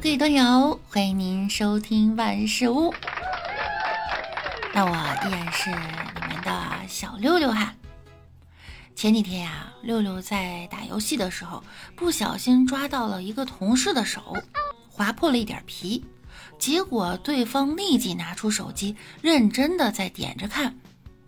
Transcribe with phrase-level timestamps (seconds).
[0.00, 2.94] 各位段友，欢迎您收听万事屋。
[4.72, 7.74] 那我依然是你们的小六六哈。
[8.94, 11.64] 前几天呀，六六在打游戏的时候，
[11.96, 14.36] 不小心抓到了一个同事的手，
[14.88, 16.04] 划破了一点皮。
[16.60, 20.76] 结果对方立即拿出手机，认真的在点着看。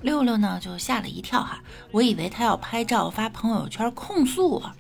[0.01, 1.61] 六六呢就吓了一跳哈，
[1.91, 4.73] 我以为他要拍照发朋友圈控诉我。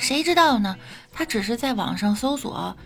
[0.00, 0.76] 谁知道呢？
[1.12, 2.76] 他只是在网上搜索，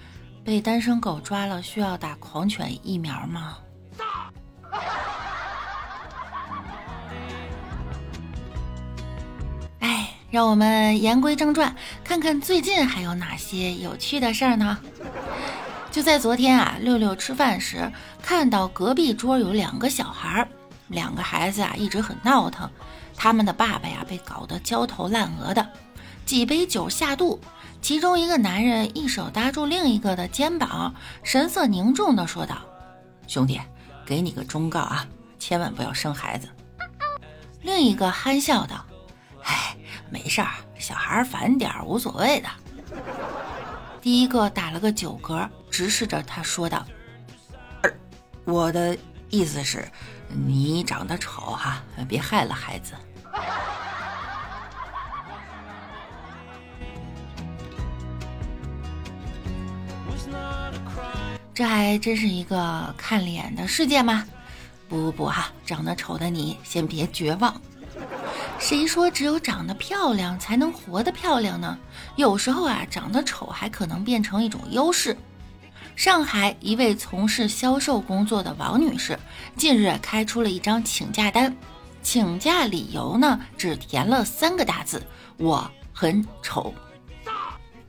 [0.45, 3.57] 被单身狗抓了需要打狂犬疫苗吗？
[9.79, 14.77] 哎，让我们言归正传，看看最近还有哪些有趣的事儿呢？
[15.91, 17.91] 就在昨天啊，六六吃饭时
[18.21, 20.49] 看到隔壁桌有两个小孩儿，
[20.89, 22.69] 两个孩子啊一直很闹腾，
[23.17, 25.65] 他们的爸爸呀被搞得焦头烂额的。
[26.25, 27.41] 几杯酒下肚，
[27.83, 32.57] 其中一个男人一手搭住另一个的肩膀，神色凝重地说道
[33.29, 33.61] ：“兄弟，
[34.07, 35.07] 给你个忠告啊，
[35.39, 36.49] 千万不要生孩子。”
[37.61, 38.85] 另一个憨笑道
[39.45, 39.77] ：“哎，
[40.11, 42.49] 没事儿，小孩烦点儿无所谓的。”
[44.01, 46.85] 第一个打了个酒嗝，直视着他说道
[48.45, 48.97] ：“我的
[49.31, 49.87] 意思是，
[50.29, 52.95] 你长得丑哈，别害了孩子。”
[61.55, 64.27] 这还真是一个看脸的世界吗？
[64.89, 67.61] 不不不哈，长得丑的你先别绝望。
[68.59, 71.79] 谁说只有长得漂亮才能活得漂亮呢？
[72.17, 75.17] 有时候啊，长得丑还可能变成一种优势。
[75.95, 79.17] 上海一位从事销售工作的王女士，
[79.57, 81.57] 近日开出了一张请假单，
[82.03, 85.01] 请假理由呢，只填了三个大字：
[85.37, 86.75] 我很丑。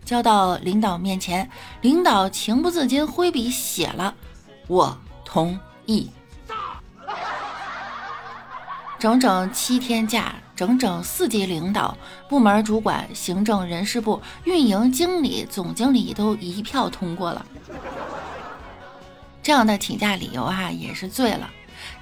[0.05, 1.49] 交到领导面前，
[1.81, 4.13] 领导情不自禁挥笔写了
[4.67, 6.09] “我同意
[8.99, 11.97] ”。整整七天假，整整四级领导、
[12.29, 17.45] 部门主管、行政人事部、运营经理、总经理都一票通过了。
[19.41, 21.49] 这样的请假理由啊，也是醉了。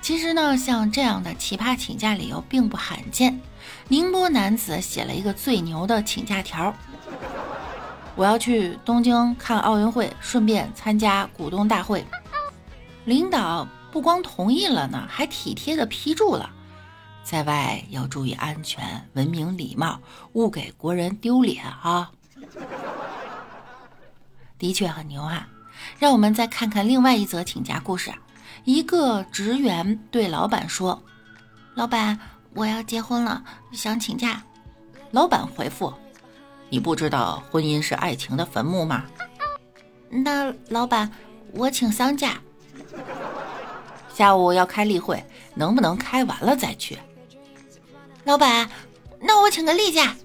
[0.01, 3.39] 其实呢，像这样的奇葩请假理由并不罕见。
[3.87, 6.73] 宁波男子写了一个最牛的请假条。
[8.15, 12.05] 我要去东京看奥运会，顺便参加股东大会。
[13.05, 16.49] 领导不光同意了呢，还体贴的批注了，
[17.23, 19.99] 在外要注意安全、文明礼貌，
[20.33, 22.11] 勿给国人丢脸啊！
[24.57, 25.47] 的确很牛啊！
[25.99, 28.13] 让我们再看看另外一则请假故事。
[28.63, 31.03] 一个职员对老板说
[31.75, 32.17] ：“老板，
[32.53, 34.41] 我要结婚了，想请假。”
[35.11, 35.93] 老板回复。
[36.73, 39.03] 你不知道婚姻是爱情的坟墓吗？
[40.09, 41.07] 那老板，
[41.51, 42.41] 我请丧假。
[44.11, 45.23] 下午要开例会，
[45.53, 46.97] 能不能开完了再去？
[48.23, 48.67] 老板，
[49.19, 50.15] 那我请个例假。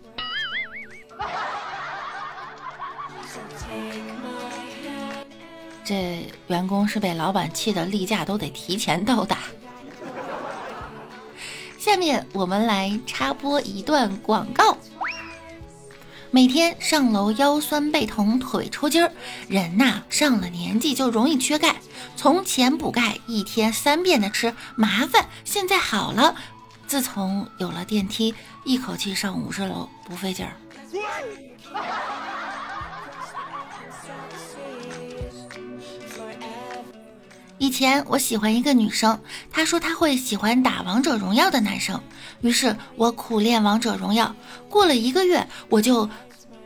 [5.85, 9.37] 这员工是被老板气的，例假都得提前到达。
[11.79, 14.75] 下面我们来插播一段广告。
[16.31, 19.11] 每天上楼腰酸背疼腿抽筋儿，
[19.49, 21.77] 人呐上了年纪就容易缺钙。
[22.17, 26.35] 从前补钙一天三遍的吃麻烦，现在好了。
[26.87, 28.35] 自从有了电梯，
[28.65, 30.53] 一口气上五十楼不费劲儿。
[37.59, 39.21] 以前我喜欢一个女生，
[39.51, 42.01] 她说她会喜欢打王者荣耀的男生，
[42.41, 44.35] 于是我苦练王者荣耀。
[44.69, 46.09] 过了一个月，我就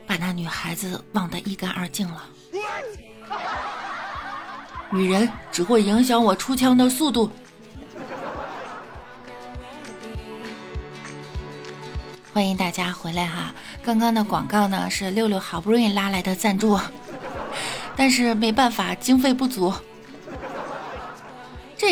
[0.07, 2.23] 把那女孩子忘得一干二净了。
[4.91, 7.31] 女人只会影响我出枪的速度。
[12.35, 13.55] 欢迎大家回来哈！
[13.83, 16.79] 刚刚的广告呢是六六好不容易拉来的赞助，
[17.97, 19.73] 但是没办法，经费不足。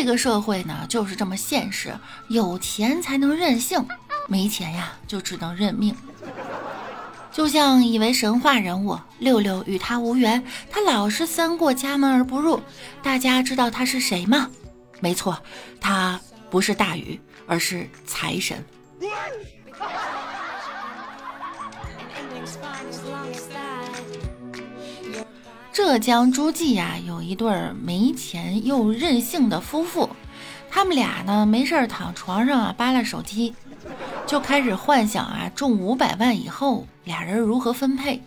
[0.01, 1.93] 这个社会呢，就是这么现实，
[2.27, 3.85] 有钱才能任性，
[4.27, 5.95] 没钱呀就只能认命。
[7.31, 12.59] 就像一位神话人物，六六与他无缘，他老是三过家门而不入。
[13.03, 14.49] 大家知道他是谁吗？
[15.01, 15.37] 没错，
[15.79, 16.19] 他
[16.49, 18.65] 不是大禹，而是财神。
[25.73, 30.09] 浙江诸暨呀，有一对儿没钱又任性的夫妇，
[30.69, 33.55] 他们俩呢没事儿躺床上啊扒拉手机，
[34.27, 38.21] 就开始幻想啊，中五百万以后俩人如何分配。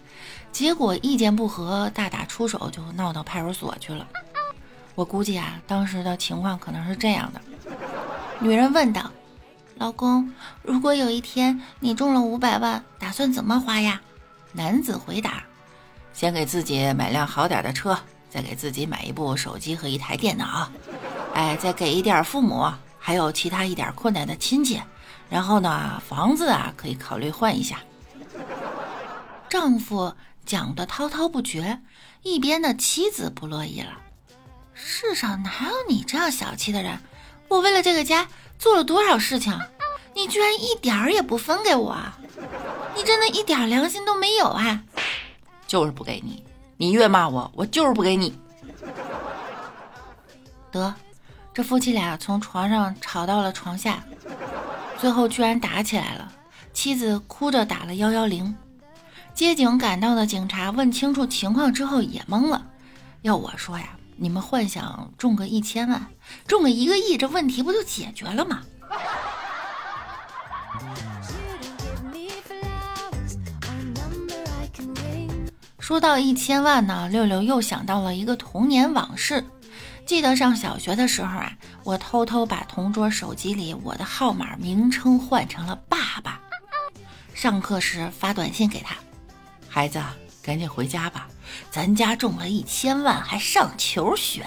[0.53, 4.07] 结果意见不合，大打出手，就闹到派出所去了。
[4.95, 7.41] 我估计啊，当时的情况可能是这样的：
[8.41, 9.11] 女人问道。
[9.77, 10.33] 老公，
[10.63, 14.01] 如果有一天你中了五百万，打算怎么花呀？
[14.53, 15.43] 男子回答：
[16.15, 17.99] 先给自己买辆好点的车，
[18.31, 20.71] 再给自己买一部手机和一台电脑，
[21.35, 24.81] 哎，再给一点父母，还有其他一点困难的亲戚。
[25.29, 27.81] 然后呢，房子啊，可以考虑换一下。
[29.49, 30.15] 丈夫
[30.47, 31.81] 讲的滔滔不绝，
[32.23, 33.93] 一边的妻子不乐意了：
[34.73, 36.99] 世上哪有你这样小气的人？
[37.49, 38.27] 我为了这个家。
[38.57, 39.53] 做了多少事情，
[40.15, 41.99] 你居然一点儿也不分给我？
[42.95, 44.81] 你真的一点良心都没有啊！
[45.75, 46.41] 就是不给你，
[46.77, 48.33] 你越骂我，我就是不给你。
[50.71, 50.95] 得，
[51.53, 54.05] 这夫妻俩从床上吵到了床下，
[55.01, 56.33] 最后居然打起来了。
[56.73, 58.55] 妻子哭着打了幺幺零，
[59.35, 62.65] 接警赶到的警察问清楚情况之后也懵了。
[63.23, 63.89] 要我说呀。
[64.17, 66.07] 你们幻想中个一千万，
[66.47, 68.63] 中个一个亿，这问题不就解决了吗？
[75.85, 79.45] 说到一千万呢，六六又想到了一个童年往事。
[80.07, 81.53] 记得上小学的时候啊，
[81.83, 86.41] 我偷偷把同桌手机里我的号码名称换成了爸爸，
[87.35, 88.97] 上课时发短信给他，
[89.69, 90.03] 孩子。
[90.43, 91.29] 赶紧回家吧，
[91.71, 94.43] 咱家中了一千万，还上球学。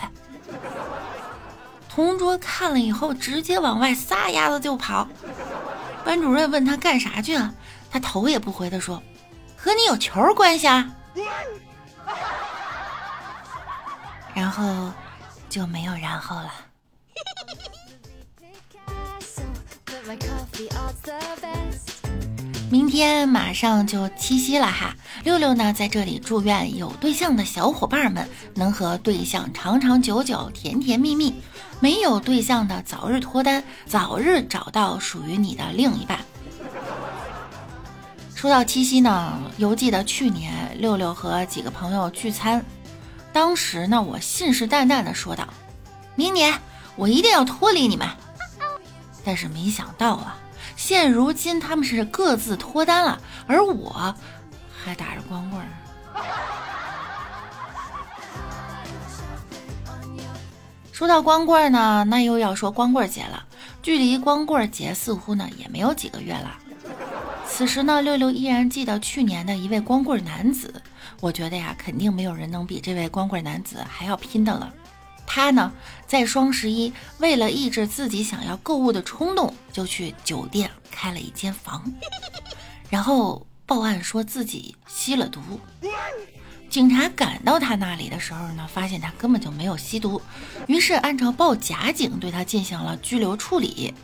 [1.88, 5.07] 同桌看了以后，直接往外撒丫子就跑。
[6.04, 7.54] 班主任问他干啥去了，
[7.92, 9.04] 他头也不回的说
[9.56, 10.90] ：“和你有球关系啊。”
[14.34, 14.92] 然后
[15.50, 16.52] 就没有然后了。
[22.69, 31.31] 明天马上就七夕了哈，六六呢在这里祝愿有对象的小伙伴们能和对象长长久久、甜甜蜜蜜；
[31.80, 36.19] 没有对象的早日脱单，早日找到属于你的另一半。
[38.38, 42.63] 说到七夕呢，犹记得去年六六和几个朋友聚餐，
[43.34, 45.48] 当时呢我信誓旦旦的说道
[46.13, 46.54] ：“明年
[46.95, 48.07] 我一定要脱离你们。”
[49.25, 50.38] 但是没想到啊。
[50.75, 54.16] 现如今他们是各自脱单了，而我
[54.72, 55.68] 还打着光棍儿。
[60.92, 63.44] 说到光棍儿呢，那又要说光棍节了。
[63.81, 66.60] 距离光棍节似乎呢也没有几个月了。
[67.57, 70.80] 此时呢，六六依然记得去年的一位光棍男子。
[71.19, 74.71] 我觉得呀，肯定没有人能比这位光棍男子还要拼的了。
[75.25, 75.74] 他呢，
[76.06, 81.83] 在双十一为了抑制自己想要购物的冲动，就去酒店开了一间房，
[82.92, 85.42] 然后报案说自己吸了毒。
[86.69, 90.21] 警察赶到他那里的时候呢，发现他根本就没有吸毒，
[90.68, 93.95] 于是按照报假警对他进行了拘留处理。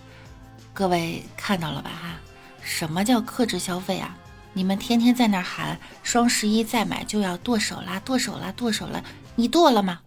[0.73, 1.91] 各位看到了吧？
[1.91, 2.15] 哈，
[2.63, 4.15] 什么叫克制消费啊？
[4.53, 9.03] 你们天天在那喊双十一再买就要剁手啦，剁手啦，剁手啦，
[9.35, 9.99] 你剁了吗？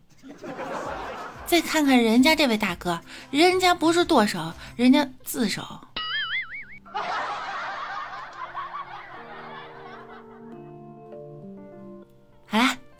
[1.46, 3.00] 再看看人家这位大哥，
[3.30, 5.62] 人家不是剁手，人家自首。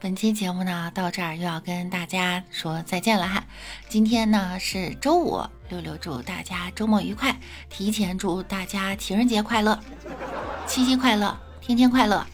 [0.07, 3.43] 本期节目呢到这儿又要跟大家说再见了哈。
[3.89, 7.37] 今天呢是周五，六六祝大家周末愉快，
[7.69, 9.77] 提前祝大家情人节快乐，
[10.65, 12.25] 七夕快乐，天天快乐。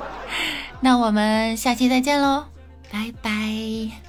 [0.80, 2.44] 那我们下期再见喽，
[2.92, 4.07] 拜拜。